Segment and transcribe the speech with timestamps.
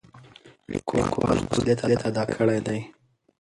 [0.71, 2.79] لیکوال خپل مسؤلیت ادا کړی دی.